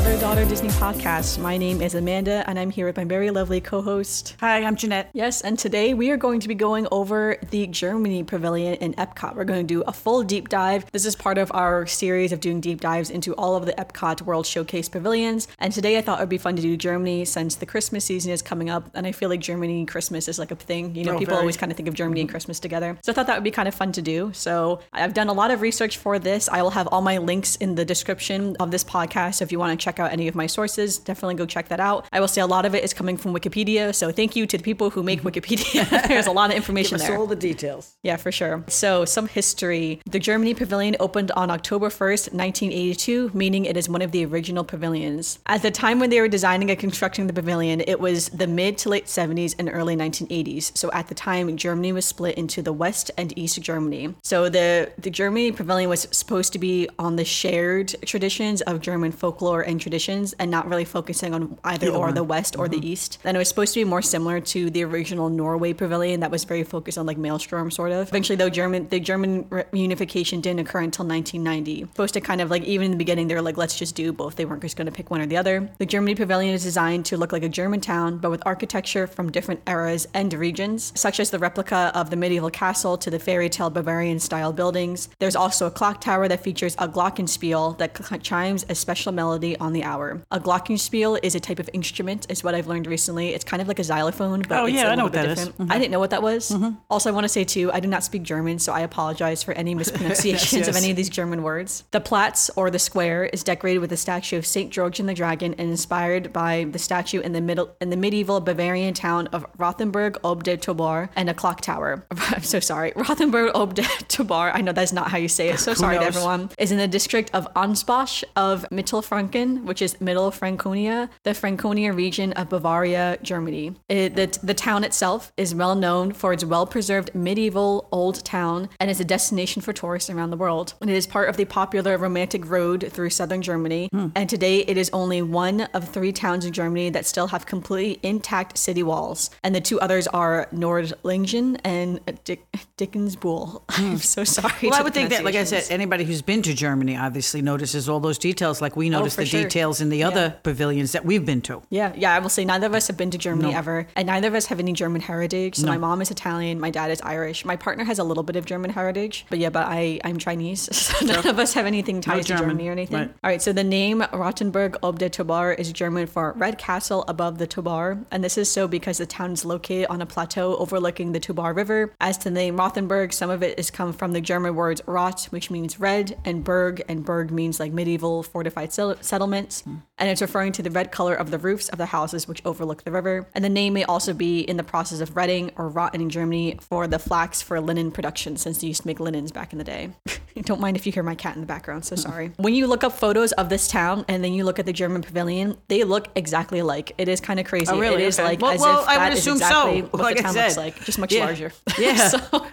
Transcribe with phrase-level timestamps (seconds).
[0.00, 1.38] Mother Daughter Disney podcast.
[1.38, 4.34] My name is Amanda, and I'm here with my very lovely co host.
[4.40, 5.10] Hi, I'm Janette.
[5.12, 9.36] Yes, and today we are going to be going over the Germany Pavilion in Epcot.
[9.36, 10.90] We're going to do a full deep dive.
[10.90, 14.22] This is part of our series of doing deep dives into all of the Epcot
[14.22, 15.48] World Showcase pavilions.
[15.58, 18.32] And today I thought it would be fun to do Germany since the Christmas season
[18.32, 20.96] is coming up, and I feel like Germany Christmas is like a thing.
[20.96, 21.40] You know, Oh, people very.
[21.40, 22.32] always kind of think of Germany and mm-hmm.
[22.32, 22.96] Christmas together.
[23.02, 24.30] So I thought that would be kind of fun to do.
[24.32, 26.48] So I've done a lot of research for this.
[26.48, 29.34] I will have all my links in the description of this podcast.
[29.34, 31.80] So if you want to check out any of my sources, definitely go check that
[31.80, 32.06] out.
[32.12, 33.94] I will say a lot of it is coming from Wikipedia.
[33.94, 35.88] So thank you to the people who make Wikipedia.
[36.08, 37.18] There's a lot of information Give us there.
[37.18, 37.96] all the details.
[38.02, 38.64] Yeah, for sure.
[38.68, 40.00] So, some history.
[40.08, 44.64] The Germany Pavilion opened on October 1st, 1982, meaning it is one of the original
[44.64, 45.38] pavilions.
[45.46, 48.78] At the time when they were designing and constructing the pavilion, it was the mid
[48.78, 50.76] to late 70s and early 1980s.
[50.76, 54.14] So, at the time, Germany was split into the West and East Germany.
[54.22, 59.12] So, the, the Germany Pavilion was supposed to be on the shared traditions of German
[59.12, 62.86] folklore and traditions and not really focusing on either or the West or the mm-hmm.
[62.86, 63.18] East.
[63.22, 66.44] Then it was supposed to be more similar to the original Norway Pavilion that was
[66.44, 68.08] very focused on like Maelstrom, sort of.
[68.08, 71.82] Eventually, though, German the German unification didn't occur until 1990.
[71.82, 74.12] Supposed to kind of like even in the beginning they were like let's just do
[74.12, 74.36] both.
[74.36, 75.70] They weren't just going to pick one or the other.
[75.78, 79.30] The Germany Pavilion is designed to look like a German town, but with architecture from
[79.30, 83.48] different eras and regions, such as the replica of the medieval castle to the fairy
[83.48, 85.08] tale Bavarian style buildings.
[85.18, 89.72] There's also a clock tower that features a glockenspiel that chimes a special melody on
[89.72, 90.22] the hour.
[90.30, 93.34] A glockenspiel is a type of instrument, is what I've learned recently.
[93.34, 95.12] It's kind of like a xylophone, but Oh, it's yeah, a I know little what
[95.12, 95.38] bit that is.
[95.38, 95.58] different.
[95.58, 95.72] Mm-hmm.
[95.72, 96.50] I didn't know what that was.
[96.50, 96.70] Mm-hmm.
[96.90, 99.52] Also, I want to say too, I do not speak German, so I apologize for
[99.52, 100.82] any mispronunciations of yes.
[100.82, 101.84] any of these German words.
[101.90, 105.14] The Platz or the square is decorated with a statue of Saint George and the
[105.14, 109.46] Dragon, and inspired by the statue in the middle in the medieval Bavarian town of
[109.58, 112.04] Rothenburg ob der Tauber and a clock tower.
[112.10, 114.50] I'm so sorry, Rothenburg ob der Tauber.
[114.54, 115.58] I know that's not how you say it.
[115.60, 116.50] So sorry to everyone.
[116.58, 122.32] Is in the district of Ansbach of Mittelfranken, which is Middle Franconia, the Franconia region
[122.34, 123.74] of Bavaria, Germany.
[123.88, 128.68] It, the, the town itself is well known for its well preserved medieval old town
[128.78, 130.74] and is a destination for tourists around the world.
[130.80, 133.88] And it is part of the popular romantic road through southern Germany.
[133.92, 134.08] Hmm.
[134.14, 137.98] And today it is only one of three towns in Germany that still have completely
[138.02, 139.30] intact city walls.
[139.42, 142.44] And the two others are Nordlingen and Dick,
[142.76, 143.62] Dickensbuhl.
[143.68, 143.96] I'm hmm.
[143.96, 144.68] so sorry.
[144.68, 147.88] Well, I would think that, like I said, anybody who's been to Germany obviously notices
[147.88, 149.39] all those details, like we oh, notice for the sure.
[149.42, 151.62] Details in the other pavilions that we've been to.
[151.70, 154.28] Yeah, yeah, I will say neither of us have been to Germany ever, and neither
[154.28, 155.56] of us have any German heritage.
[155.56, 157.44] So my mom is Italian, my dad is Irish.
[157.44, 160.68] My partner has a little bit of German heritage, but yeah, but I I'm Chinese,
[160.76, 162.98] so none of us have anything ties to German, Germany or anything.
[162.98, 163.14] right.
[163.24, 167.38] All right, so the name Rothenburg ob der Tauber is German for Red Castle above
[167.38, 171.12] the Tauber, and this is so because the town is located on a plateau overlooking
[171.12, 171.92] the Tauber River.
[172.00, 175.24] As to the name Rothenburg, some of it is come from the German words Rot,
[175.30, 178.96] which means red, and Berg, and Berg means like medieval fortified sel-
[179.34, 182.84] and it's referring to the red color of the roofs of the houses which overlook
[182.84, 183.26] the river.
[183.34, 186.58] And the name may also be in the process of retting or rotten in Germany
[186.60, 189.64] for the flax for linen production, since they used to make linens back in the
[189.64, 189.90] day.
[190.42, 192.32] Don't mind if you hear my cat in the background, so sorry.
[192.38, 195.02] when you look up photos of this town and then you look at the German
[195.02, 196.92] pavilion, they look exactly alike.
[196.98, 197.66] It is kind of crazy.
[197.70, 198.02] Oh, really?
[198.02, 198.28] It is Okay.
[198.28, 200.22] like Well- as well, if I would that is assume so, exactly what like the
[200.22, 201.24] town looks like, just much Yeah.
[201.26, 201.52] larger.
[201.78, 202.08] Yeah.
[202.08, 202.48] So-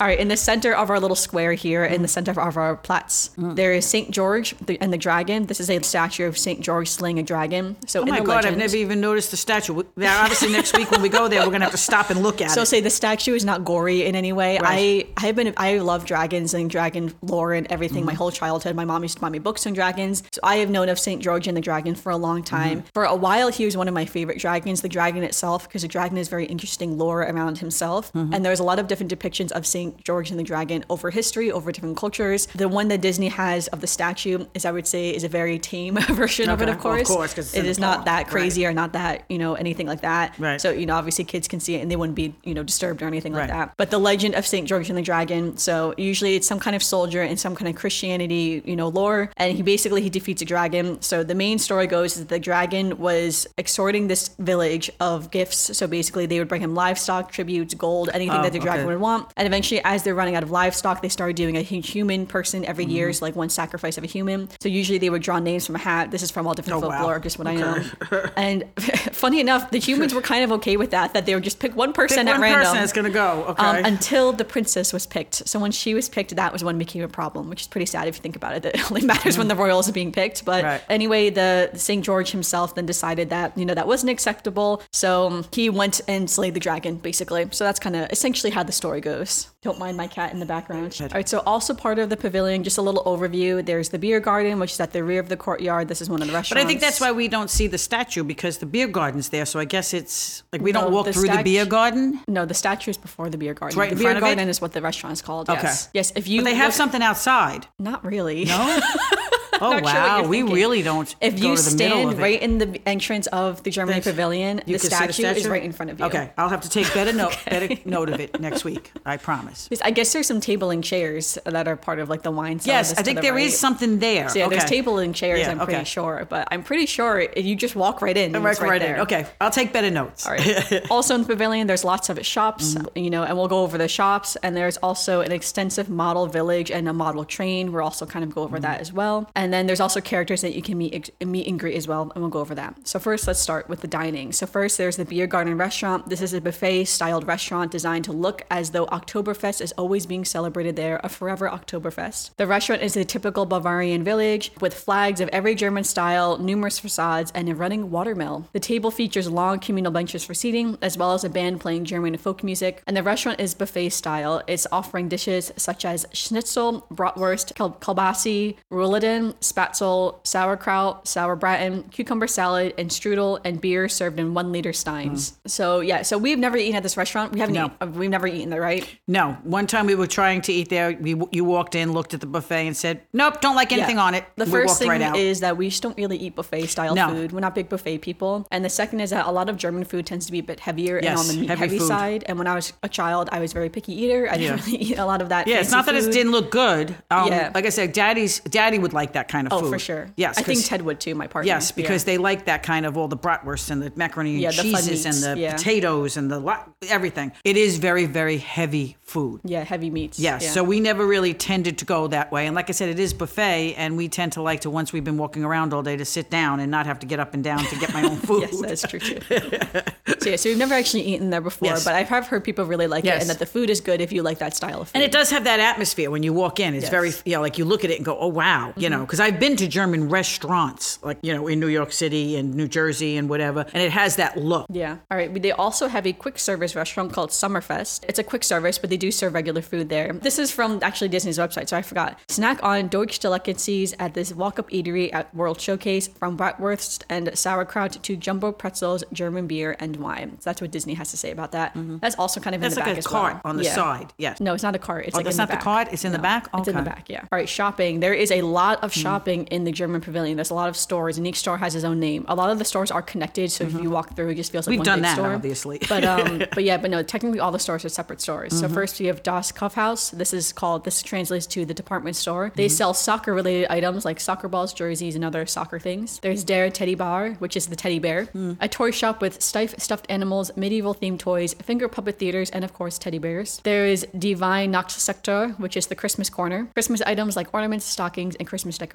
[0.00, 2.76] all right, in the center of our little square here, in the center of our
[2.76, 5.46] Platz, there is Saint George and the dragon.
[5.46, 7.76] This is a statue of Saint George slaying a dragon.
[7.86, 9.72] So Oh in my the God, legend, I've never even noticed the statue.
[9.74, 12.10] We- Now, obviously, next week when we go there, we're going to have to stop
[12.10, 12.54] and look at it.
[12.54, 12.66] So it.
[12.66, 14.58] say the statue is not gory in any way.
[14.58, 15.06] Right.
[15.16, 18.06] I I have been I love dragons and dragon lore and everything Mm-hmm.
[18.06, 18.74] my whole childhood.
[18.74, 20.22] My mom used to buy me books on dragons.
[20.32, 22.78] So I have known of Saint George and the dragon for a long time.
[22.78, 22.88] Mm-hmm.
[22.94, 25.88] For a while he was one of my favorite dragons, the dragon itself, because the
[25.88, 28.12] dragon is very interesting lore around himself.
[28.12, 28.34] Mm-hmm.
[28.34, 31.50] And there's a lot of different depictions of Saint George and the dragon over history,
[31.52, 32.46] over different cultures.
[32.54, 35.58] The one that Disney has of the statue is I would say is a very
[35.58, 36.72] tame version of it, Okay.
[36.78, 37.08] of Well, of course.
[37.08, 38.26] course, 'cause it's it is not that Right.
[38.28, 40.34] crazy or not that, you know, anything like that.
[40.38, 40.60] Right.
[40.60, 43.02] So, you know, obviously kids can see it and they wouldn't be, you know, disturbed
[43.02, 43.50] or anything like Right.
[43.68, 43.74] that.
[43.76, 44.66] But the legend of St.
[44.68, 47.74] George and the Dragon, so usually it's some kind of soldier in some kind of
[47.74, 51.00] Christianity, you know, lore, and he basically he defeats a dragon.
[51.02, 55.76] So the main story goes is that the dragon was extorting this village of gifts.
[55.76, 58.92] So basically they would bring him livestock, tributes, gold, anything Oh, that the dragon okay.
[58.94, 59.28] would want.
[59.36, 62.84] And eventually as they're running out of livestock, they started doing a human person every
[62.84, 63.12] year, Mm-hmm.
[63.14, 64.48] so like one sacrifice of a human.
[64.60, 66.10] So usually they would draw names from a hat.
[66.10, 66.96] This is from all different Oh, wow.
[66.98, 67.84] folklore, just what I know.
[68.36, 68.64] and
[69.12, 71.74] funny enough, the humans were kind of okay with that, that they would just pick
[71.76, 72.76] one person Pick at one random.
[72.76, 73.44] person going to go.
[73.48, 73.62] Okay.
[73.64, 75.46] Um, until the princess was picked.
[75.48, 77.86] So when she was picked, that was when it became a problem, which is pretty
[77.86, 78.62] sad if you think about it.
[78.62, 80.44] That it only matters when the royals are being picked.
[80.44, 80.82] But Right.
[80.88, 82.04] anyway, the St.
[82.04, 84.82] George himself then decided that you know that wasn't acceptable.
[84.92, 87.46] So um, he went and slayed the dragon, basically.
[87.50, 89.48] So that's kind of essentially how the story goes.
[89.64, 90.94] Don't mind my cat in the background.
[91.00, 93.64] All right, so also part of the pavilion, just a little overview.
[93.64, 95.88] There's the beer garden, which is at the rear of the courtyard.
[95.88, 96.60] This is one of the restaurants.
[96.62, 99.46] But I think that's why we don't see the statue because the beer garden's there.
[99.46, 102.20] So I guess it's like we No, don't walk the through the statu- beer garden.
[102.28, 103.78] No, the statue is before the beer garden.
[103.78, 104.26] right the in beer front of it?
[104.26, 105.48] garden is what the restaurant is called.
[105.48, 105.62] Okay.
[105.62, 105.88] Yes.
[105.94, 106.12] Yes.
[106.14, 107.66] If you But they have look- something outside.
[107.78, 108.44] Not really.
[108.44, 108.80] No.
[109.60, 110.54] Oh Not sure what wow, we thinking.
[110.54, 111.14] really don't.
[111.20, 114.78] If you the stand right in the entrance of the Germany There's- Pavilion, the can
[114.78, 116.06] see statue, is right in front of you.
[116.06, 118.92] Okay, I'll have to take better note, better note of it next week.
[119.06, 119.68] I promise.
[119.82, 122.60] I guess there's some table and chairs that are part of like the wine.
[122.64, 123.58] Yes, I think the there is right.
[123.58, 124.28] something there.
[124.28, 125.40] So yeah, there's table and chairs.
[125.40, 128.34] Yeah, I'm pretty sure, but I'm pretty sure if you just walk right in.
[128.34, 129.00] and Right, right, in.
[129.00, 130.26] Okay, I'll take better notes.
[130.26, 130.82] All right.
[130.90, 132.98] also in the pavilion, there's lots of shops, Mm-hmm.
[132.98, 134.36] you know, and we'll go over the shops.
[134.42, 137.72] And there's also an extensive model village and a model train.
[137.72, 138.62] We'll also kind of go over Mm-hmm.
[138.62, 139.28] that as well.
[139.34, 142.22] And then there's also characters that you can meet meet and greet as well, and
[142.22, 142.86] we'll go over that.
[142.86, 144.32] So first, let's start with the dining.
[144.32, 146.08] So first, there's the Beer Garden restaurant.
[146.08, 150.76] This is a buffet-styled restaurant designed to look as though Oktoberfest is always being celebrated
[150.76, 152.36] there, a forever Oktoberfest.
[152.36, 157.32] The restaurant is a typical Bavarian village with flags of every German style, numerous facades,
[157.34, 158.48] and a running watermill.
[158.52, 162.16] The table features long communal benches for seating, as well as a band playing German
[162.16, 162.82] folk music.
[162.86, 164.42] And the restaurant is buffet style.
[164.46, 172.90] It's offering dishes such as schnitzel, bratwurst, kielbasi, rouladen, spatzel, sauerkraut, sauerbraten, cucumber salad, and
[172.90, 175.38] strudel, and beer served in one liter steins.
[175.46, 177.32] So yeah, so we've never eaten at this restaurant.
[177.32, 177.54] We haven't.
[177.54, 177.66] No.
[177.66, 178.86] eaten- uh, we've never eaten there, right?
[179.08, 180.96] No, one time we were trying to eat there.
[181.00, 184.02] We, you walked in, looked at the buffet, and said, "Nope, don't like anything Yeah.
[184.04, 186.66] on it." The we first thing right is that we just don't really eat buffet
[186.66, 187.08] style No.
[187.08, 187.32] food.
[187.32, 188.46] We're not big buffet people.
[188.50, 190.60] And the second is that a lot of German food tends to be a bit
[190.60, 191.88] heavier and on the meat heavy heavy, food.
[191.88, 192.24] side.
[192.26, 194.28] And when I was a child, I was a very picky eater.
[194.30, 194.64] I didn't Yeah.
[194.72, 195.46] really eat a lot of that.
[195.46, 196.94] yeah, it's not that it didn't look good.
[197.10, 197.50] Um, Yeah.
[197.54, 199.66] like I said, Daddy's Daddy would like that kind of Oh, food.
[199.66, 200.06] Oh, for sure.
[200.16, 201.14] Yes, I think Ted would too.
[201.14, 201.46] My partner.
[201.48, 202.12] Yes, because Yeah.
[202.14, 205.06] they like that kind of all the bratwurst and the macaroni and Yeah, the cheeses
[205.06, 205.54] and the yeah.
[205.56, 206.56] potatoes and the lo-
[206.88, 207.32] everything.
[207.44, 209.40] It is very very heavy food.
[209.44, 210.18] yeah heavy meats.
[210.18, 210.50] Yes, yeah.
[210.50, 212.46] so we never really tended to go that way.
[212.46, 215.04] And like I said, it is buffet, and we tend to like to once we've
[215.04, 217.44] been walking around all day to sit down and not have to get up and
[217.44, 218.42] down to get my own food.
[218.42, 219.20] Yes, that's true too.
[220.20, 221.84] so yeah, so we've never actually eaten there before, Yes.
[221.84, 223.18] but I have heard people really like Yes.
[223.18, 224.96] it and that the food is good if you like that style of food.
[224.96, 226.74] And it does have that atmosphere when you walk in.
[226.74, 226.90] It's Yes.
[226.90, 228.72] very, you know, like you look at it and go, oh, wow.
[228.76, 228.98] You mm-hmm.
[229.00, 232.52] know, because I've been to German restaurants, like, you know, in New York City and
[232.52, 234.66] New Jersey and whatever, and it has that look.
[234.70, 234.96] Yeah.
[235.08, 235.32] All right.
[235.40, 238.04] They also have a quick service restaurant called Sommerfest.
[238.08, 240.12] It's a quick service, but they do serve regular food there.
[240.14, 242.18] This is from actually Disney's website, so I forgot.
[242.26, 248.02] Snack on Deutsch Delicacies at this walk-up eatery at World Showcase, from bratwurst and sauerkraut
[248.02, 250.38] to jumbo pretzels, German beer, and wine.
[250.40, 251.74] So that's what Disney has to say about that.
[251.74, 251.98] Mm-hmm.
[251.98, 253.42] That's also kind of That's in the like back a cart well.
[253.44, 253.74] on the Yeah.
[253.76, 254.12] side.
[254.18, 254.40] Yes.
[254.40, 255.04] No, it's not a cart.
[255.06, 255.62] It's Oh, like that's not the back.
[255.62, 255.88] cart?
[255.92, 256.48] It's in the back?
[256.52, 257.04] It's in the back.
[257.08, 257.20] Yeah.
[257.20, 257.48] All right.
[257.48, 258.00] Shopping.
[258.00, 260.36] There is a lot of shopping in the German Pavilion.
[260.36, 262.24] There's a lot of stores, and each store has its own name.
[262.28, 264.66] A lot of the stores are connected, so if you walk through, it just feels
[264.66, 264.80] like Mm-hmm.
[264.80, 265.34] We've one done big that, store.
[265.34, 265.78] obviously.
[265.88, 267.02] But um, but yeah, but no.
[267.02, 268.52] Technically, all the stores are separate stores.
[268.52, 268.60] Mm-hmm.
[268.68, 270.10] So first we have Das Kaufhaus.
[270.10, 270.84] This is called.
[270.84, 272.50] This translates to the department store.
[272.54, 272.74] They Mm-hmm.
[272.76, 276.18] sell soccer-related items like soccer balls, jerseys, and other soccer things.
[276.20, 278.26] There's Der Teddy Bar, which is the teddy bear.
[278.26, 278.56] Mm.
[278.60, 282.72] A toy shop with stiff stuffed animals, medieval themed toys, finger puppet theaters, and of
[282.72, 283.60] course teddy bears.
[283.64, 286.66] There is Die Weihnachts Ecke, which is the Christmas corner.
[286.74, 288.93] Christmas items like ornaments, stockings, and Christmas decorations.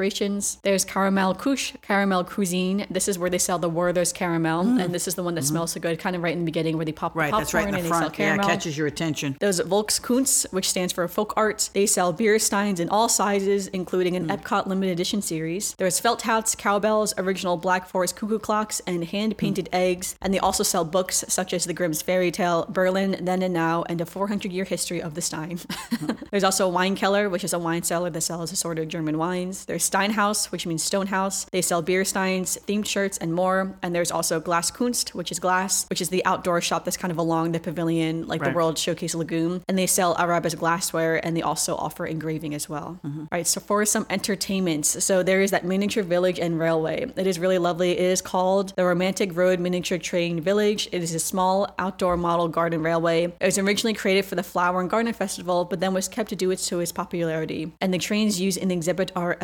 [0.64, 2.88] There's Karamell-Küche, Caramel Cuisine.
[2.90, 4.84] This is where they sell the Werther's caramel, mm.
[4.84, 5.50] and this is the one that mm-hmm.
[5.50, 7.20] smells so good, kind of right in the beginning where they pop the Mm-hmm.
[7.20, 8.20] Right, popcorn that's right in and the they sell front.
[8.20, 9.36] Yeah, catches your attention.
[9.40, 11.70] There's Volkskunst, which stands for folk art.
[11.74, 14.38] They sell beer steins in all sizes, including an mm.
[14.38, 15.74] Epcot limited edition series.
[15.76, 19.78] There's felt hats, cowbells, original Black Forest cuckoo clocks, and hand painted mm.
[19.78, 20.16] eggs.
[20.22, 23.84] And they also sell books such as The Grimm's Fairy Tale, Berlin, Then and Now,
[23.90, 25.60] and a 400 year history of the Stein.
[26.32, 29.66] There's also a wine keller, which is a wine cellar that sells assorted German wines.
[29.66, 31.46] There's Steinhaus, which means stone house.
[31.52, 33.78] They sell beer steins, themed shirts, and more.
[33.82, 37.18] And there's also Glaskunst, which is glass, which is the outdoor shop that's kind of
[37.18, 39.64] along the pavilion, like the World Showcase Lagoon.
[39.68, 43.00] And they sell Arribas glassware, and they also offer engraving as well.
[43.04, 43.20] Mm-hmm.
[43.22, 47.12] All right, so for some entertainments, so there is that miniature village and railway.
[47.16, 47.92] It is really lovely.
[47.92, 50.88] It is called the Romantic Road Miniature Train Village.
[50.92, 53.26] It is a small outdoor model garden railway.
[53.26, 56.36] It was originally created for the Flower and Garden Festival, but then was kept to
[56.36, 57.72] do it to its popularity.
[57.82, 59.38] And the trains used in the exhibit are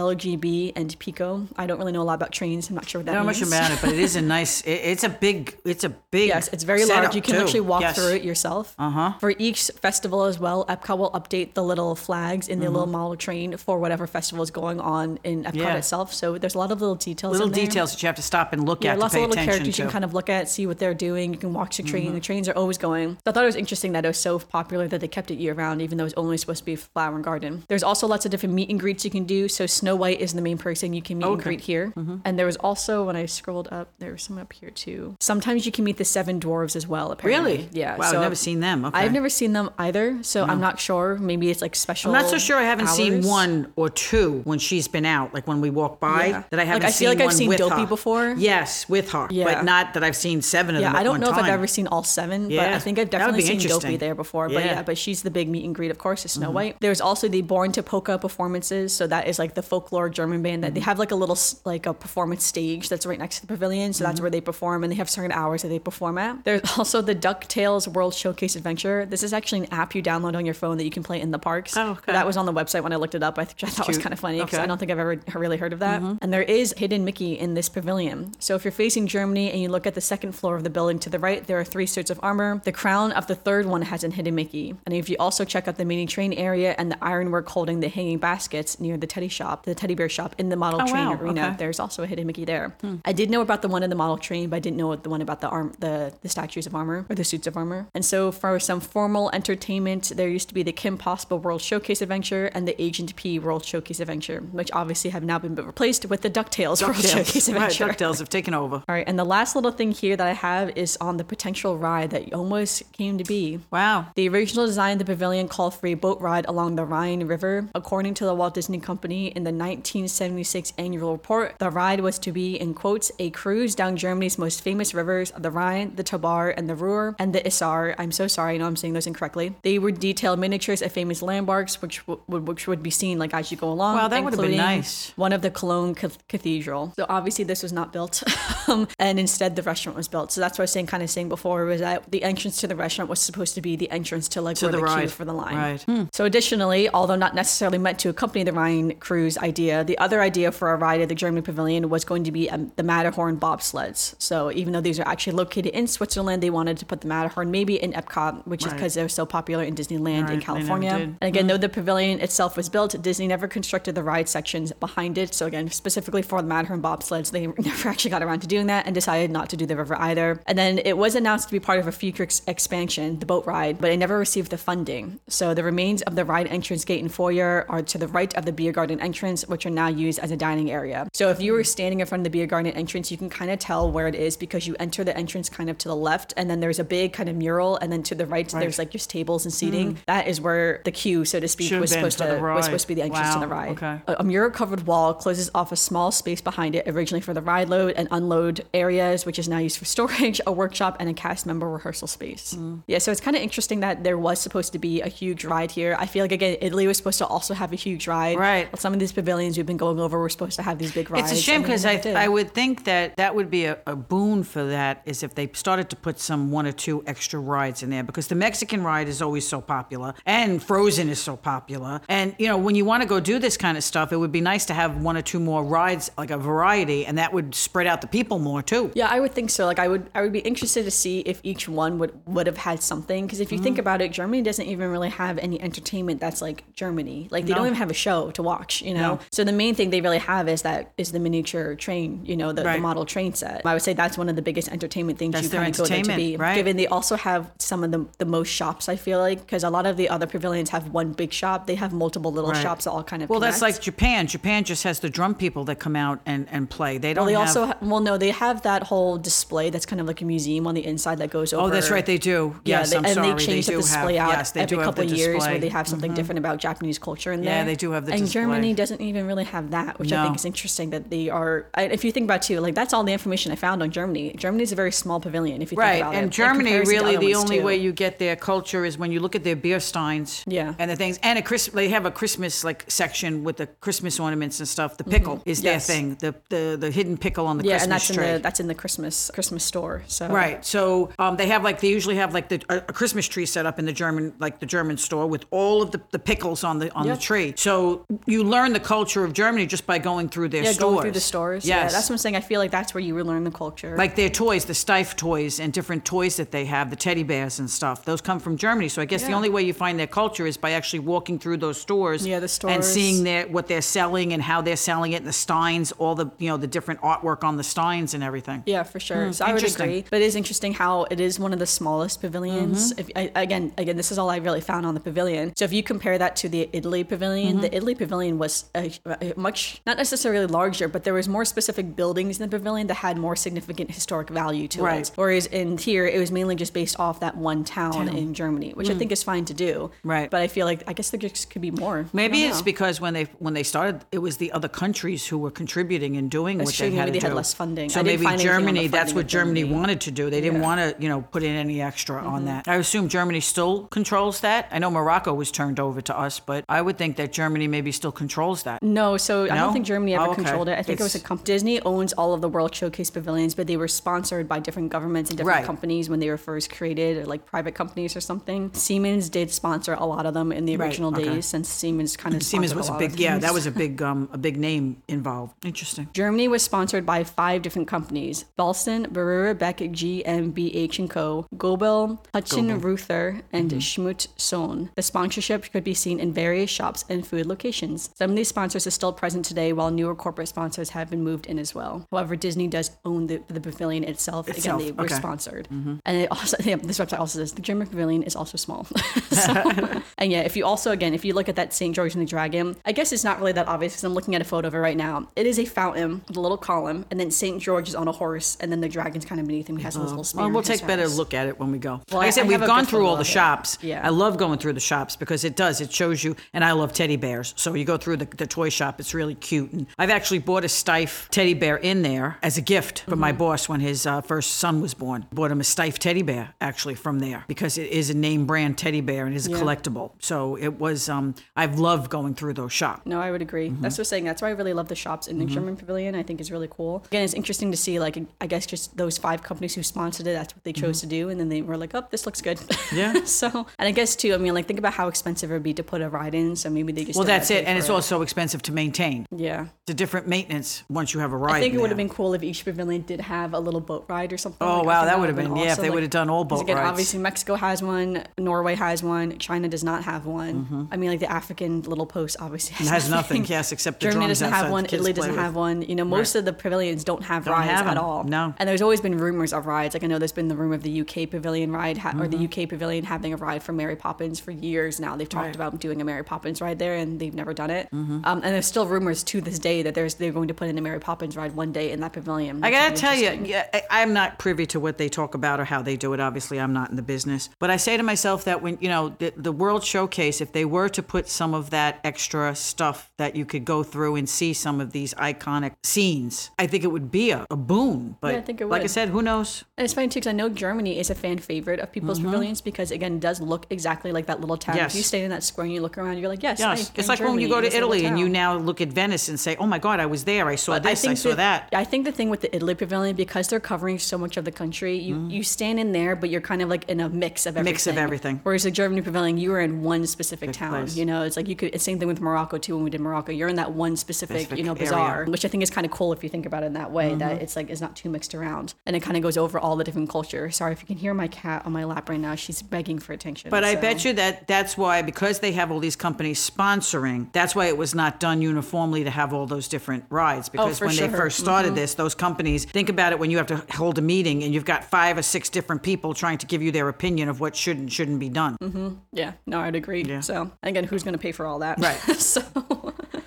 [0.75, 1.47] And Pico.
[1.55, 2.69] I don't really know a lot about trains.
[2.69, 4.61] I'm not sure what that don't know much about it, but it is a nice.
[4.61, 5.55] It, it's a big.
[5.65, 6.27] It's a big.
[6.27, 7.15] Yes, it's very large.
[7.15, 7.41] You can too.
[7.41, 7.95] actually walk Yes.
[7.95, 8.75] through it yourself.
[8.77, 9.13] Uh huh.
[9.19, 13.15] For each festival as well, Epcot will update the little flags in the little model
[13.15, 15.75] train for whatever festival is going on in Epcot Yeah.
[15.75, 16.13] itself.
[16.13, 17.31] So there's a lot of little details.
[17.33, 17.65] Little in there.
[17.65, 19.75] details that you have to stop and look Yeah, at lots to of little characters
[19.75, 19.81] to.
[19.81, 21.33] you can kind of look at, see what they're doing.
[21.33, 22.05] You can watch the train.
[22.07, 22.15] Mm-hmm.
[22.15, 23.17] The trains are always going.
[23.25, 25.53] I thought it was interesting that it was so popular that they kept it year
[25.53, 27.63] round, even though it's only supposed to be flower and garden.
[27.67, 29.47] There's also lots of different meet and greets you can do.
[29.47, 31.91] So Snow White White is the main person you can meet and greet here.
[32.23, 35.15] And there was also when I scrolled up, there was some up here too.
[35.19, 37.11] Sometimes you can meet the seven dwarves as well.
[37.11, 37.69] Apparently, Really?
[37.73, 37.97] Yeah.
[37.97, 38.85] Wow, I've never seen them.
[38.85, 38.97] Okay.
[38.99, 41.17] I've never seen them either, so I'm not sure.
[41.17, 42.15] Maybe it's like special.
[42.15, 42.57] I'm not so sure.
[42.57, 45.33] I haven't seen one or two when she's been out.
[45.33, 46.43] Like when we walk by, Yeah.
[46.49, 47.07] that I haven't seen.
[47.09, 47.87] I feel like I've seen Dopey her.
[47.87, 48.35] before.
[48.37, 49.43] Yes, with her, Yeah.
[49.45, 50.95] but not that I've seen seven of Yeah, them.
[50.95, 52.61] at I don't know if I've ever seen all seven, yeah.
[52.63, 54.47] but Yeah, I think I've definitely seen Dopey there before.
[54.47, 54.59] But Yeah.
[54.61, 54.69] Mm-hmm.
[54.77, 56.77] yeah, but she's the big meet and greet, of course, is Snow White.
[56.79, 58.93] There's also the Born to Polka performances.
[58.93, 60.85] So that is like the folklore German band that they Mm-hmm.
[60.89, 63.93] have like a little like a performance stage that's right next to the pavilion.
[63.93, 64.11] So Mm-hmm.
[64.11, 66.43] that's where they perform and they have certain hours that they perform at.
[66.43, 69.05] There's also the DuckTales World Showcase Adventure.
[69.05, 71.31] This is actually an app you download on your phone that you can play in
[71.31, 71.75] the parks.
[71.77, 72.11] Oh, okay.
[72.11, 73.37] That was on the website when I looked it up.
[73.39, 74.57] I, th- I thought it was kind of funny because Okay.
[74.57, 74.63] Mm-hmm.
[74.63, 76.01] I don't think I've ever really heard of that.
[76.21, 78.33] And there is hidden Mickey in this pavilion.
[78.39, 80.99] So if you're facing Germany and you look at the second floor of the building
[80.99, 82.61] to the right, there are three suits of armor.
[82.63, 84.75] The crown of the third one has a hidden Mickey.
[84.85, 87.89] And if you also check out the mini train area and the ironwork holding the
[87.89, 91.07] hanging baskets near the teddy shop, the teddy bear shop in the model Oh, train
[91.07, 91.13] wow.
[91.15, 91.49] arena, Okay.
[91.51, 91.57] Hmm.
[91.57, 92.75] there's also a hidden Mickey there.
[93.05, 95.09] I did know about the one in the model train, but I didn't know the
[95.09, 97.87] one about the arm, the the statues of armor or the suits of armor.
[97.95, 102.01] And so for some formal entertainment, there used to be the Kim Possible World Showcase
[102.01, 106.21] Adventure and the Agent P World Showcase Adventure, which obviously have now been replaced with
[106.21, 107.53] the Ducktales, World Showcase DuckTales.
[107.55, 108.05] Right, Adventure.
[108.05, 108.75] DuckTales have taken over.
[108.87, 111.77] All right, and the last little thing here that I have is on the potential
[111.77, 113.59] ride that almost came to be.
[113.71, 114.07] Wow.
[114.15, 117.67] The original design of the pavilion called for a boat ride along the Rhine River.
[117.75, 119.51] According to the Walt Disney Company in the
[119.85, 124.61] 1976 annual report, the ride was to be, in quotes, a cruise down Germany's most
[124.61, 127.93] famous rivers the Rhine, the Tauber, and the Ruhr, and the Isar.
[127.99, 129.53] I'm so sorry, I know I'm saying those incorrectly.
[129.61, 133.33] They would detail miniatures of famous landmarks, which w- would which would be seen like
[133.33, 133.97] as you go along.
[133.97, 135.11] Wow, that would've been nice.
[135.15, 136.93] One of the Cologne Cath- Cathedral.
[136.95, 138.23] So obviously this was not built,
[138.67, 140.31] um, and instead the restaurant was built.
[140.31, 142.67] So that's what I was saying, kind of saying before, was that the entrance to
[142.67, 145.07] the restaurant was supposed to be the entrance to like To where the the, queue
[145.09, 145.55] for the line.
[145.55, 145.81] Right.
[145.83, 146.03] Hmm.
[146.13, 150.51] So additionally, although not necessarily meant to accompany the Rhine cruise idea, the other idea
[150.51, 154.15] for a ride at the German pavilion was going to be um, the Matterhorn bobsleds.
[154.19, 157.51] So even though these are actually located in Switzerland, they wanted to put the Matterhorn
[157.51, 160.93] maybe in Epcot, which is because they're so popular in Disneyland Right, in California.
[160.93, 165.17] And again, though the pavilion itself was built, Disney never constructed the ride sections behind
[165.17, 165.33] it.
[165.33, 168.85] So again, specifically for the Matterhorn bobsleds, they never actually got around to doing that
[168.85, 170.41] and decided not to do the river either.
[170.45, 173.45] And then it was announced to be part of a future ex- expansion, the boat
[173.45, 175.19] ride, but it never received the funding.
[175.27, 178.45] So the remains of the ride entrance gate and foyer are to the right of
[178.45, 181.07] the beer garden entrance, which are now used as a dining area.
[181.13, 183.51] So if you were standing in front of the beer garden entrance, you can kind
[183.51, 186.33] of tell where it is because you enter the entrance kind of to the left,
[186.37, 188.91] and then there's a big kind of mural, and then to the right, there's like
[188.91, 189.97] just tables and seating.
[190.07, 192.83] That is where the queue, so to speak, Should've was supposed to the was supposed
[192.83, 193.71] to be the entrance to the ride.
[193.71, 194.01] okay.
[194.07, 197.41] A, a mural covered wall closes off a small space behind it, originally for the
[197.41, 201.13] ride load and unload areas, which is now used for storage, a workshop, and a
[201.13, 202.53] cast member rehearsal space.
[202.53, 202.83] Mm.
[202.87, 205.71] Yeah, so it's kind of interesting that there was supposed to be a huge ride
[205.71, 205.95] here.
[205.99, 208.37] I feel like again, Italy was supposed to also have a huge ride.
[208.37, 208.67] Right.
[208.79, 211.31] Some of these pavilions we've been going over were supposed to have these big rides.
[211.31, 212.15] It's a shame because I, never did.
[212.15, 215.49] I would think that that would be a, a boon for that is if they
[215.53, 219.07] started to put some one or two extra rides in there because the Mexican ride
[219.07, 222.01] is always so popular and Frozen is so popular.
[222.07, 224.31] And, you know, when you want to go do this kind of stuff, it would
[224.31, 227.55] be nice to have one or two more rides, like a variety, and that would
[227.55, 228.91] spread out the people more too.
[228.95, 229.65] Yeah, I would think so.
[229.65, 232.57] Like I would I would be interested to see if each one would would have
[232.57, 233.63] had something because if you Mm.
[233.63, 237.29] think about it, Germany doesn't even really have any entertainment that's like Germany.
[237.31, 239.15] Like they don't even have a show to watch, you know.
[239.15, 239.19] No.
[239.31, 242.51] So the main thing they really have is that is the miniature train, you know,
[242.51, 243.61] the, the model train set.
[243.65, 245.85] I would say that's one of the biggest entertainment things That's you kind of go
[245.85, 246.37] there to be.
[246.37, 246.55] right.
[246.55, 249.69] Given they also have some of the the most shops, I feel like because a
[249.69, 252.61] lot of the other pavilions have one big shop, they have multiple little Right.
[252.61, 253.29] shops that all kind of.
[253.29, 254.27] Well, that's like Japan.
[254.27, 256.97] Japan just has the drum people that come out and, and play.
[256.97, 259.85] They don't Well, they have, also ha- well no they have that whole display that's
[259.85, 261.67] kind of like a museum on the inside that goes over.
[261.67, 262.05] Oh, that's right.
[262.05, 262.59] They do.
[262.63, 263.31] Yes, they, I'm and sorry.
[263.33, 265.69] they change do the display have, out yes, they every couple of years where they
[265.69, 266.15] have something mm-hmm.
[266.15, 267.65] different about Japanese culture in Yeah, there.
[267.65, 268.41] they do have the And display.
[268.41, 271.65] Germany doesn't even really have that, which I think is interesting that they are.
[271.77, 274.33] If you think about too, like that's all the information I found on Germany.
[274.37, 275.61] Germany is a very small pavilion.
[275.61, 277.63] If you Right, think about it, and in Germany really the only too.
[277.65, 280.43] way you get their culture is when you look at their beer steins.
[280.47, 280.73] Yeah.
[280.79, 284.19] and the things, and a Chris, they have a Christmas like section with the Christmas
[284.19, 284.97] ornaments and stuff.
[284.97, 285.65] The pickle is Mm-hmm.
[285.65, 285.87] Yes.
[285.87, 286.15] their thing.
[286.19, 288.25] The, the the hidden pickle on the yeah, Christmas and that's tree.
[288.27, 290.03] in the that's in the Christmas Christmas store.
[290.07, 290.63] So Right.
[290.65, 293.65] So um, they have like they usually have like the a, a Christmas tree set
[293.65, 296.79] up in the German like the German store with all of the, the pickles on
[296.79, 297.15] the on Yep.
[297.17, 297.53] the tree.
[297.57, 300.91] So you learn the culture of Germany just by going through their Yeah, stores.
[300.93, 301.65] going through the stores.
[301.65, 302.35] Yeah, that's what I'm saying.
[302.35, 303.95] I feel like that's where you would learn the culture.
[303.97, 307.59] like their toys, the Steiff toys and different toys that they have, the teddy bears
[307.59, 308.03] and stuff.
[308.03, 308.89] Those come from Germany.
[308.89, 311.57] So I guess the only way you find their culture is by actually walking through
[311.57, 312.25] those stores.
[312.25, 315.33] Yeah, the And seeing their what they're selling and how they're selling it, and the
[315.33, 318.63] steins, all the you know the different artwork on the steins and everything.
[318.65, 319.31] Yeah, for sure.
[319.33, 320.03] so I would agree.
[320.09, 322.93] But it is interesting how it is one of the smallest pavilions.
[322.93, 322.99] Mm-hmm.
[323.19, 325.53] If I, again, again, this is all I really found on the pavilion.
[325.55, 327.61] So if you compare that to the Italy pavilion, Mm-hmm.
[327.61, 328.91] the Italy pavilion was a,
[329.35, 333.17] much, not necessarily larger, but there was more specific buildings in the pavilion that had
[333.17, 335.01] more significant historic value to Right.
[335.07, 335.11] it.
[335.15, 338.89] Whereas in here, it was mainly just based off that one town, in Germany, which
[338.89, 339.73] I think is fine to do.
[340.03, 340.09] Mm.
[340.09, 340.29] Right.
[340.29, 342.05] But I feel like I guess there just could be more.
[342.13, 345.51] Maybe it's because when they when they started, it was the other countries who were
[345.51, 346.89] contributing and doing That's what true.
[346.89, 347.35] they had Maybe to they had do.
[347.35, 347.89] less funding.
[347.89, 348.87] So maybe find anything on the Germany.
[348.87, 349.79] That's what Germany Germany.
[349.79, 350.29] wanted to do.
[350.29, 350.51] They didn't Yeah.
[350.59, 350.61] Mm-hmm.
[350.81, 352.67] want to, you know, put in any extra on that.
[352.67, 354.67] I assume Germany still controls that.
[354.71, 357.91] I know Morocco was turned over to us, but I would think that Germany maybe
[357.91, 358.81] still controls that.
[358.95, 359.55] No, so I No?
[359.55, 360.41] don't think Germany ever Oh, okay.
[360.43, 360.79] controlled it.
[360.79, 361.45] I think it was a It's- company.
[361.45, 365.29] Disney owns all of the World Showcase pavilions, but they were sponsored by different governments
[365.29, 365.65] and different Right.
[365.65, 368.71] companies when they were first created, or like private companies or something.
[368.73, 371.25] Siemens did sponsor a lot of them in the Right, original okay.
[371.25, 373.71] days, since Siemens kind of Siemens was a lot of big, yeah, that was a
[373.71, 375.53] big, um, a big name involved.
[375.65, 376.07] Interesting.
[376.13, 382.81] Germany was sponsored by five different companies: Bahlsen, Barura, Beck, GmbH and Co., Goebel, Hutchin,
[382.81, 383.79] Ruther, and Mm-hmm.
[383.79, 384.89] Schmut Sohn.
[384.95, 388.09] The sponsorship could be seen in various shops and food locations.
[388.15, 391.45] Some of these sponsors are still present today, while newer corporate sponsors have been moved
[391.45, 392.07] in as well.
[392.11, 394.47] However, Disney does own the, the pavilion itself.
[394.49, 395.15] Itself, Again, they were okay.
[395.15, 395.95] sponsored, mm-hmm.
[396.05, 398.87] and it also yeah, this website also says the German pavilion is also small.
[399.35, 399.51] So-
[400.17, 401.93] and yeah, if you also again, if you look at that St.
[401.93, 404.41] George and the Dragon, I guess it's not really that obvious because I'm looking at
[404.41, 405.29] a photo of it right now.
[405.35, 407.61] It is a fountain with a little column, and then St.
[407.61, 409.77] George is on a horse, and then the dragon's kind of beneath him.
[409.77, 410.03] He has a oh.
[410.03, 410.43] little spear.
[410.43, 412.01] Well, we'll take better look at it when we go.
[412.11, 413.25] Well, like I I- said, I we've gone through all the it.
[413.25, 413.77] shops.
[413.81, 414.01] Yeah.
[414.03, 415.81] I love going through the shops because it does.
[415.81, 417.53] It shows you, and I love teddy bears.
[417.57, 418.99] So you go through the, the toy shop.
[418.99, 419.71] It's really cute.
[419.71, 423.19] And I've actually bought a Steiff teddy bear in there as a gift for Mm-hmm.
[423.21, 425.25] my boss when his uh, first son was born.
[425.33, 428.77] Bought him a Steiff teddy bear actually from there because it is a name brand
[428.77, 429.57] teddy bear and is a Yeah.
[429.57, 430.11] collectible.
[430.19, 431.07] So it was.
[431.09, 433.03] Um, I've loved going through those shops.
[433.05, 433.69] No, I would agree.
[433.69, 433.81] Mm-hmm.
[433.81, 434.25] That's what I'm saying.
[434.25, 436.13] That's why I really love the shops in the German pavilion.
[436.15, 437.03] I think is really cool.
[437.07, 440.33] Again, it's interesting to see like I guess just those five companies who sponsored it.
[440.33, 442.57] That's what they chose to do, and then they were like, "Oh, this looks good."
[442.57, 442.97] Mm-hmm.
[442.97, 443.23] Yeah.
[443.25, 443.47] so,
[443.79, 444.33] and I guess too.
[444.33, 446.55] I mean, like think about how expensive it would be to put a ride in.
[446.55, 449.25] So maybe they just Well, that's it, and it's also expensive to maintain.
[449.35, 449.67] yeah.
[449.87, 451.57] It's a different maintenance once you have a ride.
[451.57, 454.05] I think it would have been cool if each pavilion did have a little boat
[454.07, 454.67] ride or something.
[454.67, 456.43] Oh, Like, wow, that would have would've been- yeah, if they would have done all
[456.43, 456.89] boat again, rides.
[456.89, 460.87] obviously Mexico has one, Norway has one, China does not have one.
[460.91, 462.95] I mean, like the African little post obviously has, Mm-hmm.
[462.95, 463.51] It has nothing, nothing.
[463.53, 464.85] yes, except the Germany doesn't have one.
[464.85, 465.39] Italy doesn't with.
[465.39, 465.83] have one.
[465.83, 468.23] You know, most of the pavilions don't have rides have at all.
[468.23, 468.55] no.
[468.57, 469.93] And there's always been rumors of rides.
[469.93, 472.37] Like I know there's been the rumor of the UK pavilion ride ha- or the
[472.37, 472.63] Mm-hmm.
[472.63, 475.15] UK pavilion having a ride for Mary Poppins for years now.
[475.15, 475.55] They've talked Right.
[475.55, 477.87] about doing a Mary Poppins ride there, and they've never done it.
[477.93, 478.21] Mm-hmm.
[478.23, 480.77] Um, and there's still rumors to this day that there's they're going to put in
[480.77, 482.63] a Mary Poppins ride one day in that pavilion.
[482.63, 485.65] I gotta tell you, yeah, I- I'm not privy to what they talk about or
[485.65, 486.19] how they do it.
[486.19, 487.49] Obviously, I'm not in the business.
[487.59, 490.65] But I say to myself that when you know the, the World Showcase, if they
[490.65, 494.53] were to put some of that extra stuff that you could go through and see
[494.53, 498.17] some of these iconic scenes, I think it would be a, a boon.
[498.21, 499.63] But Yeah, I think it like I said, who knows?
[499.77, 502.61] And it's funny too because I know Germany is a fan favorite of people's pavilions
[502.61, 504.75] because again, it does look exactly like that little town.
[504.75, 504.83] Mm-hmm.
[504.83, 504.91] Yes.
[504.93, 506.99] If you stay in that square and you look around, you're like, yes, Yes, I-
[506.99, 508.33] it's like when you go to Italy and you town.
[508.45, 510.47] Now look at Venice and say, "Oh my God, I was there.
[510.47, 511.05] I saw But this.
[511.05, 513.97] I, saw the, that." I think the thing with the Italy pavilion, because they're covering
[513.99, 516.87] so much of the country, you, you stand in there, but you're kind of like
[516.89, 517.65] in a mix of everything.
[517.65, 517.73] Mm-hmm.
[517.73, 518.39] Mix of everything.
[518.43, 520.83] Whereas the Germany pavilion, you were in one specific town.
[520.83, 520.95] place.
[520.95, 521.73] You know, it's like you could.
[521.73, 522.75] It's same thing with Morocco too.
[522.75, 524.85] When we did Morocco, you're in that one specific, Specific you know, area.
[524.85, 524.95] Mm-hmm.
[524.95, 526.91] bazaar, which I think is kind of cool if you think about it in that
[526.91, 527.15] way.
[527.15, 529.75] That it's like it's not too mixed around, and it kind of goes over all
[529.75, 530.57] the different cultures.
[530.57, 532.35] Sorry if you can hear my cat on my lap right now.
[532.35, 533.49] She's begging for attention.
[533.49, 537.55] But I bet you that that's why, because they have all these companies sponsoring, that's
[537.55, 540.49] why it was not done uniformly to have all those different rides.
[540.49, 541.75] Oh, because for when they first started mm-hmm.
[541.75, 544.65] this, those companies, think about it when you have to hold a meeting and you've
[544.65, 547.77] got five or six different people trying to give you their opinion of what should
[547.77, 548.57] and shouldn't be done.
[548.61, 548.95] Mm-hmm.
[549.13, 550.03] Yeah, no, I'd agree.
[550.03, 550.21] Yeah.
[550.21, 551.79] So again, who's going to pay for all that?
[551.79, 551.97] Right.
[552.17, 552.41] so,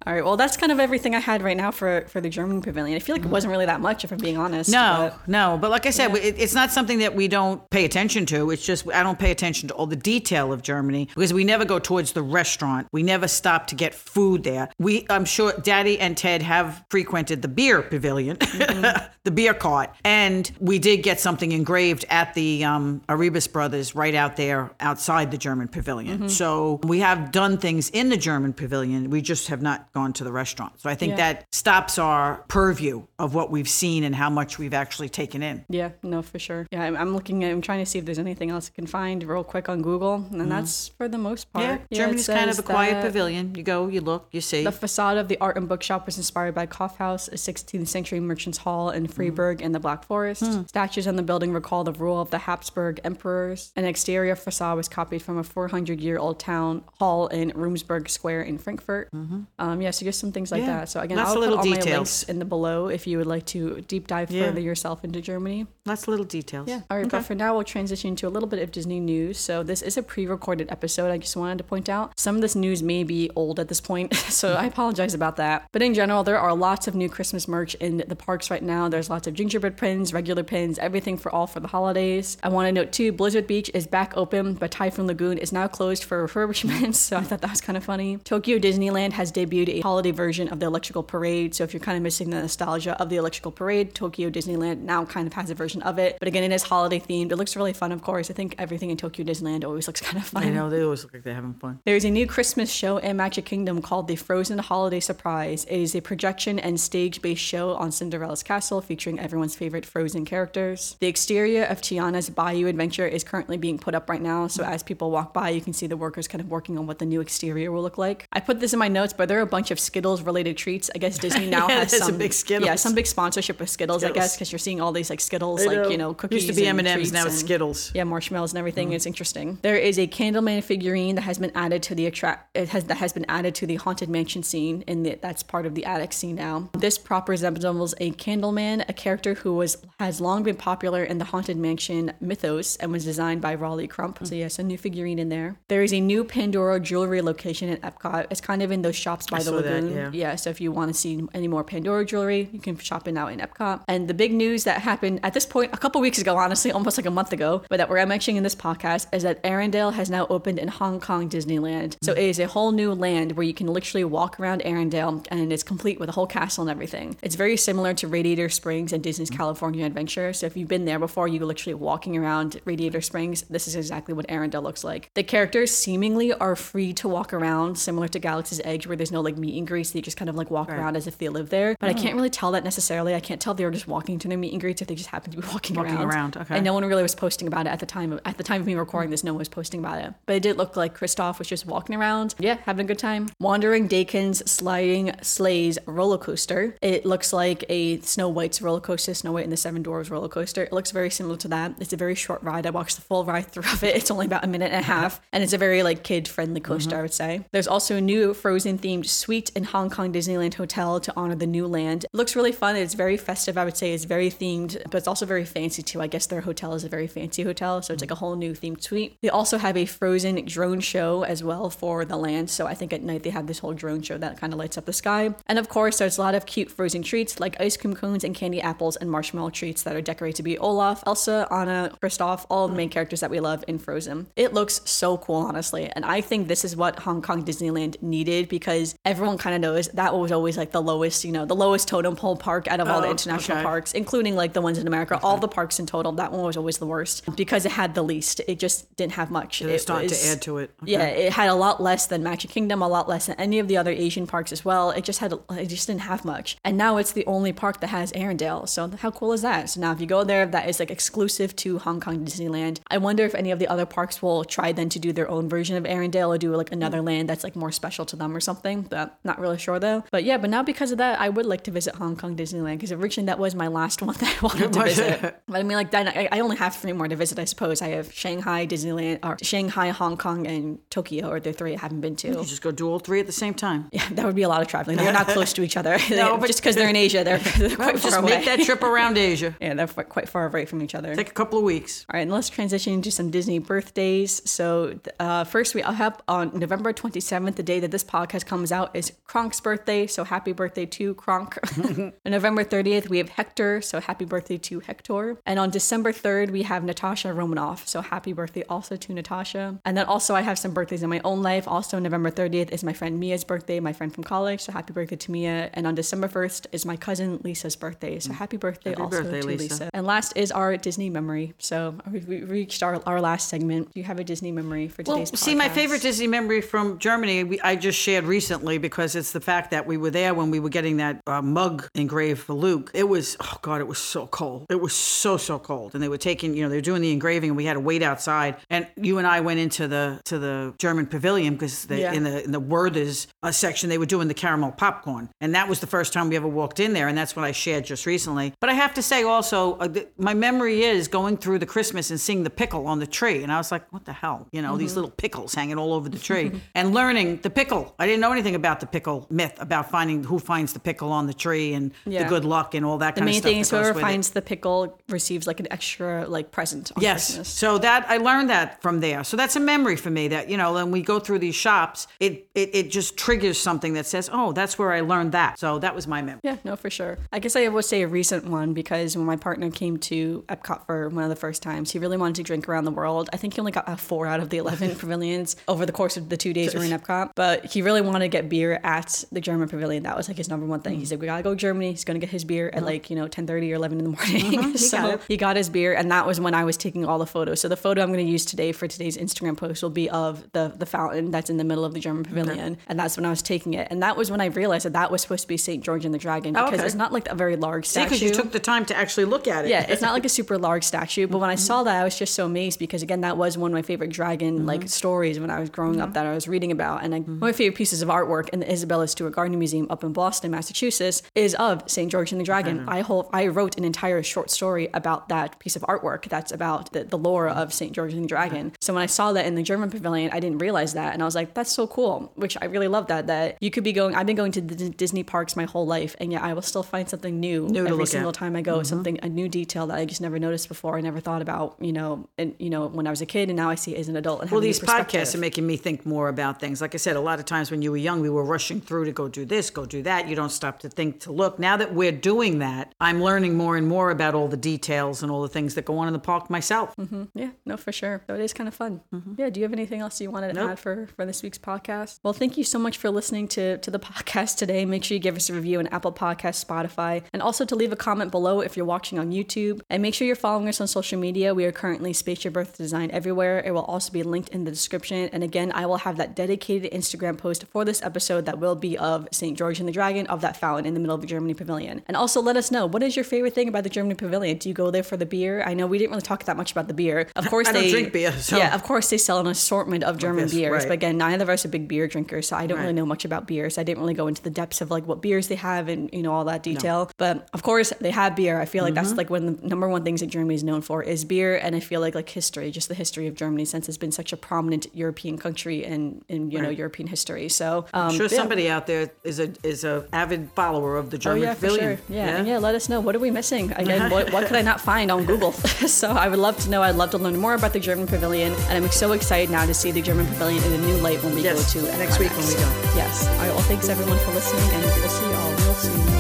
[0.09, 0.25] all right.
[0.25, 2.97] Well, that's kind of everything I had right now for for the German pavilion.
[2.97, 3.33] I feel like it mm-hmm.
[3.33, 4.71] wasn't really that much, if I'm being honest.
[4.71, 5.59] No, but- no.
[5.61, 8.51] But like I said, it, it's not something that we don't pay attention to.
[8.51, 11.67] It's just I don't pay attention to all the detail of Germany because we never
[11.67, 12.89] go towards the restaurant.
[12.91, 14.71] We never stop to get food there.
[14.79, 19.13] We, I'm sure, Daddy and Ted have frequented the beer pavilion, mm-hmm.
[19.25, 24.15] the beer cart, and we did get something engraved at the um, Arribas Brothers right
[24.15, 26.21] out there outside the German pavilion.
[26.21, 26.29] Mm-hmm.
[26.29, 29.11] So we have done things in the German pavilion.
[29.11, 30.81] We just have not gone to the restaurant.
[30.81, 31.33] So I think Yeah.
[31.33, 35.65] that stops our purview of what we've seen and how much we've actually taken in.
[35.69, 36.67] Yeah, no, for sure.
[36.71, 38.87] Yeah, I'm, I'm looking at, I'm trying to see if there's anything else I can
[38.87, 41.65] find real quick on Google, and that's for the most part.
[41.65, 43.55] Yeah, it Germany's kind of a quiet pavilion.
[43.57, 44.63] You go, you look, you see.
[44.63, 48.59] The facade of the art and bookshop was inspired by Kaufhaus, a 16th century merchant's
[48.59, 50.45] hall in Freiburg in the Black Forest.
[50.45, 50.63] Hmm.
[50.67, 53.73] Statues on the building recall the rule of the Habsburg emperors.
[53.75, 58.43] An exterior facade was copied from a 400 year old town hall in Römerberg Square
[58.43, 59.11] in Frankfurt.
[59.13, 59.41] Mm-hmm.
[59.59, 60.81] Um, yeah, Yeah, so just some things like Yeah.
[60.81, 60.89] that.
[60.91, 63.47] So again, Lots I'll put all my links in the below if you would like
[63.47, 64.45] to deep dive Yeah.
[64.47, 65.67] further yourself into Germany.
[65.87, 66.69] Lots of little details.
[66.69, 66.83] Yeah.
[66.91, 69.39] All right, but for now, we'll transition to a little bit of Disney news.
[69.39, 71.11] So this is a pre-recorded episode.
[71.11, 73.81] I just wanted to point out some of this news may be old at this
[73.81, 75.67] point, so I apologize about that.
[75.73, 78.91] But in general, there are lots of new Christmas merch in the parks right now.
[78.91, 82.37] There's lots of gingerbread pins, regular pins, everything for all for the holidays.
[82.43, 85.67] I want to note too, Blizzard Beach is back open, but Typhoon Lagoon is now
[85.69, 86.95] closed for refurbishment.
[86.97, 88.19] So I thought that was kind of funny.
[88.25, 91.55] Tokyo Disneyland has debuted a holiday version of the Electrical Parade.
[91.55, 95.05] So if you're kind of missing the nostalgia of the Electrical Parade, Tokyo Disneyland now
[95.05, 96.17] kind of has a version of it.
[96.19, 97.33] But again, it is holiday themed.
[97.33, 98.31] It looks really fun, of course.
[98.31, 100.45] I think everything in Tokyo Disneyland always looks kind of fun.
[100.45, 101.81] I know they always look like they're having fun.
[101.85, 105.65] There's a new Christmas show in Magic Kingdom called The Frozen Holiday Surprise.
[105.65, 110.25] It is a projection and stage based show on Cinderella's castle featuring everyone's favorite Frozen
[110.25, 110.97] characters.
[111.01, 114.83] The exterior of Tiana's Bayou Adventure is currently being put up right now, so as
[114.83, 117.21] people walk by, you can see the workers kind of working on what the new
[117.21, 118.27] exterior will look like.
[118.33, 120.91] I put this in my notes, but there are a bunch of Skittles related treats.
[120.95, 122.67] I guess Disney now Yeah, has some big Skittles.
[122.67, 125.65] Yeah, some big sponsorship of Skittles, I guess, because you're seeing all these like Skittles,
[125.67, 126.47] like you know, cookies.
[126.47, 127.93] Used to be M&Ms, now it's Skittles.
[127.95, 128.89] yeah, marshmallows and everything.
[128.89, 128.97] Mm-hmm.
[128.97, 129.59] It's interesting.
[129.63, 132.57] There is a Candleman figurine that has been added to the attract.
[132.57, 135.75] It has that has been added to the haunted mansion scene, and that's part of
[135.75, 136.71] the attic scene now.
[136.73, 141.25] This prop resembles a Candleman, a character who was has long been popular in the
[141.25, 144.19] haunted mansion mythos and was designed by Rolly Crump.
[144.23, 144.39] So mm.
[144.39, 145.57] yes, a new figurine in there.
[145.69, 148.27] There is a new Pandora jewelry location at Epcot.
[148.31, 150.11] It's kind of in those shops by the saw that, yeah.
[150.13, 153.13] Yeah, so if you want to see any more Pandora jewelry, you can shop it
[153.13, 153.83] now in Epcot.
[153.89, 156.99] And the big news that happened at this point a couple weeks ago, honestly, almost
[156.99, 160.11] like a month ago, but that we're mentioning in this podcast is that Arendelle has
[160.11, 161.97] now opened in Hong Kong Disneyland.
[162.03, 165.53] So it is a whole new land where you can literally walk around Arendelle and
[165.53, 167.17] it's complete with a whole castle and everything.
[167.23, 170.33] It's very similar to Radiator Springs and Disney's California Adventure.
[170.33, 173.77] So if you've been there before, you were literally walking around Radiator Springs, this is
[173.77, 175.11] exactly what Arendelle looks like.
[175.15, 179.21] The characters seemingly are free to walk around, similar to Galaxy's Edge, where there's no
[179.21, 179.91] like meet and greets.
[179.91, 181.77] They just kind of like walk around as if they live there.
[181.79, 182.03] But I mm.
[182.03, 183.15] can't really tell that necessarily.
[183.15, 185.11] I can't tell they were just walking to their meet and greets if they just
[185.11, 186.15] happened to be walking, Walking around.
[186.15, 186.57] around, okay.
[186.57, 188.13] And no one really was posting about it at the time.
[188.13, 190.15] Of, at the time of me recording this, no one was posting about it.
[190.27, 193.29] But it did look like Kristoff was just walking around, yeah, having a good time.
[193.41, 196.77] Wandering Oaken's sliding sleighs roller coaster.
[196.81, 200.29] It looks like a Snow White's roller coaster, Snow White and the Seven Dwarfs roller
[200.29, 200.65] coaster.
[200.65, 201.75] It looks very similar to that.
[201.79, 202.67] It's a very short ride.
[202.67, 203.97] I watched the full ride through of it.
[203.97, 206.61] It's only about a minute and a half, and it's a very like kid friendly
[206.61, 206.99] coaster, mm-hmm.
[206.99, 207.45] I would say.
[207.53, 211.47] There's also a new Frozen themed suite in Hong Kong Disneyland Hotel to honor the
[211.47, 212.05] new land.
[212.05, 212.77] It looks really fun.
[212.77, 213.93] It's very festive, I would say.
[213.93, 216.01] It's very themed, but it's also very fancy too.
[216.01, 218.53] I guess their hotel is a very fancy hotel, so it's like a whole new
[218.55, 219.19] themed suite.
[219.21, 222.49] They also have a Frozen drone show as well for the land.
[222.49, 224.79] So I think at night they have this whole drone show that kind of lights
[224.79, 225.35] up the sky.
[225.47, 228.35] And of course, there's a lot of cute Frozen treats like ice cream cones and
[228.35, 232.67] candy apples and marshmallow treats that are decorated to be Olaf, Elsa, Anna, Kristoff, all
[232.67, 234.29] the main characters that we love in Frozen.
[234.37, 235.91] It looks so cool, honestly.
[235.95, 239.89] And I think this is what Hong Kong Disneyland needed because everyone kind of knows
[239.89, 242.89] that was always like the lowest, you know, the lowest totem pole park out of
[242.89, 243.65] all the Oh, international okay.
[243.65, 245.19] parks, including like the ones in America.
[245.23, 248.03] All the parks in total, that one was always the worst because it had the
[248.03, 248.41] least.
[248.47, 249.63] It just didn't have much.
[249.63, 250.71] It starting to add to it.
[250.83, 250.93] Okay.
[250.93, 253.69] Yeah, it had a lot less than Magic Kingdom, a lot less than any of
[253.69, 254.91] the other Asian parks as well.
[254.91, 256.57] It just had, it just didn't have much.
[256.65, 258.69] And now it's the only park that has Arendelle.
[258.69, 259.71] So how cool is that?
[259.71, 262.81] So now if you go there, that is like exclusive to Hong Kong Disneyland.
[262.89, 265.49] I wonder if any of the other parks will try then to do their own
[265.49, 267.07] version of Arendelle or do like another mm.
[267.07, 268.83] land that's like more special to them or something.
[268.83, 270.05] But not really sure though.
[270.11, 272.75] But yeah, but now because of that, I would like to visit Hong Kong Disneyland
[272.77, 275.21] because originally that was my last one that I wanted to visit.
[275.47, 277.39] But I mean, like then I, I only have three more to visit.
[277.39, 281.75] I suppose I have Shanghai, Disneyland, or Shanghai, Hong Kong, and Tokyo, or the three
[281.75, 282.29] I haven't been to.
[282.29, 283.89] You just go do all three at the same time.
[283.93, 284.97] Yeah, that would be a lot of traveling.
[284.97, 285.99] They're not close to each other.
[286.11, 288.57] No, but- just because they're in Asia, they're, they're quite Just far make away.
[288.57, 289.55] that trip around Asia.
[289.61, 291.15] yeah, they're quite far away from each other.
[291.15, 292.05] Take a couple of weeks.
[292.09, 294.43] All right, and let's transition into some Disney birthdays.
[294.49, 298.91] So, uh, first, we have on November 27th, the day that this podcast comes out,
[298.99, 300.07] is Kronk's birthday.
[300.07, 301.59] So, happy birthday to Kronk.
[301.79, 303.81] on November 30th, we have Hector.
[303.81, 305.39] So, happy birthday to Hector.
[305.47, 307.89] And on December 3rd, we have Natasha Romanoff.
[307.89, 309.79] So, happy birthday also to Natasha.
[309.85, 311.67] And then also, I have some birthdays in my own life.
[311.67, 314.61] Also, November 30th is my friend Mia's birthday, my friend from college.
[314.61, 315.71] So, happy birthday to Mia.
[315.73, 318.19] And on December 1st is my cousin Lisa's birthday.
[318.19, 319.63] So, happy birthday Happy also birthday, to Lisa.
[319.63, 319.91] Lisa.
[319.93, 321.55] And last is our Disney memory.
[321.59, 323.93] So uh, we we reached our, our last segment.
[323.93, 326.61] Do you have a Disney memory for today's Well, today's see, my favorite Disney memory
[326.61, 330.33] from Germany, we, I just shared recently because it's the fact that we were there
[330.35, 332.91] when we were getting that uh, mug engraved for Luke.
[332.95, 334.67] It was, oh God, it was so cold.
[334.71, 335.95] It was so, so cold.
[335.95, 337.81] And they were taking, you know, they were doing the engraving and we had to
[337.81, 338.57] wait outside.
[338.71, 342.13] And you and I went into the to the German pavilion because Yeah.
[342.13, 345.29] in the in the Werther's uh, section, they were doing the caramel popcorn.
[345.41, 347.09] And that was the first time we ever walked in there.
[347.09, 348.53] And that's what I shared just recently.
[348.61, 352.11] But I have to say also, uh, th- my memory is going through the Christmas
[352.11, 353.43] and seeing the pickle on the tree.
[353.43, 354.47] And I was like, what the hell?
[354.53, 357.95] You know, these little pickles hanging all over the tree and learning the pickle.
[357.99, 361.11] I didn't know anything about about the pickle myth about finding who finds the pickle
[361.11, 362.23] on the tree and Yeah.
[362.25, 363.43] the good luck and all that The kind of stuff.
[363.45, 364.01] The main thing is whoever with it.
[364.01, 367.27] finds the pickle receives like an extra like present on Yes.
[367.29, 367.49] Christmas.
[367.49, 369.25] So that I learned that from there.
[369.25, 372.07] So that's a memory for me that, you know, when we go through these shops,
[372.21, 375.59] it, it, it just triggers something that says, oh, that's where I learned that.
[375.59, 376.41] So that was my memory.
[376.43, 377.17] Yeah, no, for sure.
[377.33, 380.85] I guess I would say a recent one because when my partner came to Epcot
[380.85, 383.31] for one of the first times, he really wanted to drink around the world.
[383.33, 386.29] I think he only got four out of the 11 pavilions over the course of
[386.29, 387.31] the two days we were in Epcot.
[387.35, 390.03] But he really wanted to get beer at the German pavilion.
[390.03, 390.97] That was like his number one thing.
[390.97, 391.07] He mm.
[391.07, 391.91] said, we gotta go to Germany.
[391.91, 392.87] He's gonna get his beer at uh-huh.
[392.87, 394.59] like, you know, 10.30 or 11 in the morning.
[394.59, 394.77] Uh-huh.
[394.77, 397.27] so got he got his beer and that was when I was taking all the
[397.27, 397.61] photos.
[397.61, 400.73] So the photo I'm gonna use today for today's Instagram post will be of the,
[400.77, 402.79] the fountain that's in the middle of the German pavilion.
[402.87, 403.89] And that's when I was taking it.
[403.91, 405.85] And that was when I realized that that was supposed to be St.
[405.85, 406.87] George and the Dragon oh, because okay.
[406.87, 408.07] it's not like a very large statue.
[408.07, 409.71] because you took the time to actually look at it.
[409.71, 412.19] yeah, it's not like a super large statue, but when I saw that, I was
[412.19, 414.89] just so amazed because again, that was one of my favorite dragon like mm-hmm.
[414.89, 416.15] stories when I was growing up mm-hmm.
[416.15, 417.41] that I was reading about, and like, mm-hmm.
[417.41, 420.13] one of my favorite pieces of artwork in the Isabella Stewart Gardner Museum up in
[420.13, 422.81] Boston, Massachusetts, is of Saint George and the Dragon.
[422.81, 422.91] Mm-hmm.
[422.91, 426.29] I hold, I wrote an entire short story about that piece of artwork.
[426.29, 428.69] That's about the, the lore of Saint George and the Dragon.
[428.69, 428.77] Mm-hmm.
[428.81, 431.25] So when I saw that in the German pavilion, I didn't realize that, and I
[431.25, 432.33] was like, that's so cool.
[432.35, 434.15] Which I really love that that you could be going.
[434.15, 436.83] I've been going to the Disney parks my whole life, and yet I will still
[436.83, 438.09] find something new, to every look at.
[438.09, 438.77] single time I go.
[438.77, 438.85] Mm-hmm.
[438.85, 440.97] Something a new detail that I just never noticed before.
[440.97, 443.57] I never thought about, you know, and you know when I was a kid, and
[443.57, 444.43] now I see it as an adult.
[444.43, 446.81] And Well, these podcasts are making me think more about things.
[446.81, 449.05] Like I said, a lot of times when you were young, we were rushing through
[449.07, 450.29] to go do this, go do that.
[450.29, 451.59] You don't stop to think, to look.
[451.59, 455.31] Now that we're doing that, I'm learning more and more about all the details and
[455.33, 456.95] all the things that go on in the park myself.
[456.97, 457.25] Mm-hmm.
[457.35, 458.23] Yeah, no, for sure.
[458.27, 459.01] So it is kind of fun.
[459.15, 459.35] Mm-hmm.
[459.39, 459.51] Yeah.
[459.51, 460.71] Do you have anything else you wanted to Nope.
[460.73, 462.21] add for for this week's podcast?
[462.23, 464.85] Well, thank you so much for listening to to the podcast today.
[464.85, 467.93] Make sure you give us a review on Apple Podcasts, Spotify, and also to leave
[467.93, 469.81] a comment below if you're watching on YouTube.
[469.91, 471.55] And make sure you're following us on social media.
[471.55, 473.61] We are currently Spaceship Earth Design everywhere.
[473.65, 475.29] It will also be linked in the description.
[475.33, 478.97] And again, I will have that dedicated Instagram post for this episode that will be
[478.99, 479.57] of St.
[479.57, 482.03] George and the Dragon of that fountain in the middle of the Germany Pavilion.
[482.07, 484.59] And also let us know what is your favorite thing about the Germany Pavilion?
[484.59, 485.63] Do you go there for the beer?
[485.65, 487.27] I know we didn't really talk that much about the beer.
[487.37, 490.05] Of course, I don't they drink beer, so- yeah, of course they sell an assortment
[490.05, 490.73] of German Yes, beers.
[490.73, 490.83] right.
[490.89, 493.25] But again, neither of us are big beer drinkers, so I don't really know much
[493.25, 493.79] about beers.
[493.79, 496.23] I didn't really go into the depths of like what beers they have and you
[496.23, 497.11] know all that detail.
[497.17, 498.61] But of course, they have beer.
[498.61, 499.05] I feel like Mm-hmm.
[499.05, 501.57] that's like one of the number one things that Germany is known for is beer,
[501.57, 504.33] and I feel like like history, just the history of Germany, since it's been such
[504.33, 507.49] a prominent European country in in you know European history.
[507.49, 508.37] So um, sure yeah.
[508.37, 511.61] somebody out there is a is a avid follower of the Oh German yeah, for
[511.67, 511.97] Pavilion.
[511.97, 512.05] sure.
[512.15, 512.59] Yeah, and yeah.
[512.59, 514.11] Let us know what are we missing again.
[514.11, 515.53] what, what could I not find on Google?
[516.01, 516.83] so I would love to know.
[516.83, 519.75] I'd love to learn more about the German Pavilion, and I'm so excited now to
[519.75, 522.31] see the German Pavilion in a new light when we Yes, go to next week
[522.37, 522.69] when we go.
[522.97, 523.27] Yes.
[523.27, 523.49] All right.
[523.49, 526.18] Well, thanks everyone for listening, and we'll see you all real soon.